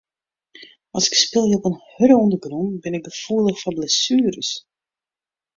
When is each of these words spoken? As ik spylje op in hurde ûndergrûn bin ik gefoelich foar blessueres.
As 0.97 1.05
ik 1.09 1.13
spylje 1.23 1.55
op 1.57 1.65
in 1.69 1.77
hurde 1.93 2.15
ûndergrûn 2.23 2.69
bin 2.83 2.97
ik 2.97 3.07
gefoelich 3.09 3.61
foar 3.61 3.75
blessueres. 3.77 4.49